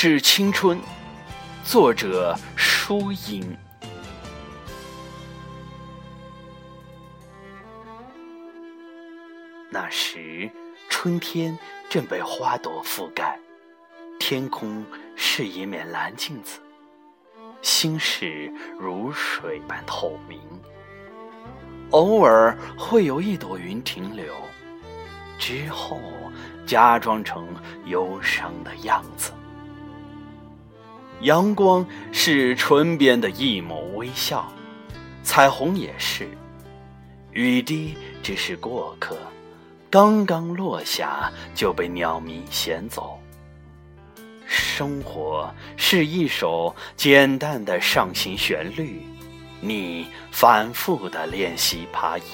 [0.00, 0.78] 致青春，
[1.64, 3.58] 作者舒莹。
[9.68, 10.48] 那时，
[10.88, 11.58] 春天
[11.90, 13.36] 正被花朵覆盖，
[14.20, 14.86] 天空
[15.16, 16.60] 是一面蓝镜子，
[17.60, 20.38] 心事如水般透明。
[21.90, 24.32] 偶尔会有一朵云停留，
[25.40, 26.00] 之后
[26.64, 27.48] 假装成
[27.86, 29.32] 忧伤的样子。
[31.22, 34.50] 阳光是唇边的一抹微笑，
[35.24, 36.28] 彩虹也是，
[37.32, 39.16] 雨滴只是过客。
[39.90, 43.18] 刚刚落下就被鸟鸣衔走。
[44.46, 49.02] 生活是一首简单的上行旋律，
[49.60, 52.24] 你反复的练习爬音，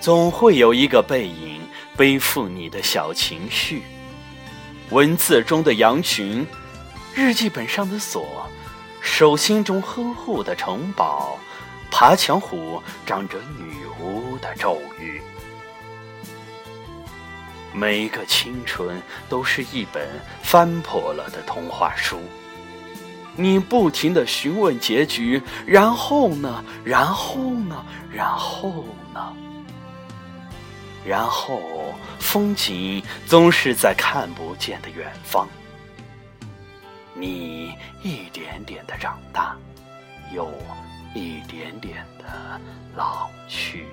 [0.00, 1.60] 总会有一个背影
[1.96, 3.82] 背负你的小情绪。
[4.90, 6.46] 文字中的羊群，
[7.12, 8.46] 日记本上的锁，
[9.00, 11.38] 手心中呵护的城堡。
[11.90, 15.20] 爬墙虎长着女巫的咒语。
[17.72, 20.08] 每个青春都是一本
[20.42, 22.20] 翻破了的童话书，
[23.34, 26.64] 你不停的询问结局，然后呢？
[26.84, 27.84] 然后呢？
[28.12, 29.32] 然后呢？
[31.06, 35.48] 然后风景总是在看不见的远方。
[37.14, 39.56] 你一点点的长大，
[40.34, 40.50] 又。
[41.14, 42.60] 一点点的
[42.94, 43.86] 老去。